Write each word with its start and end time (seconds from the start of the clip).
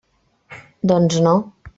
Doncs, 0.93 1.21
no. 1.29 1.35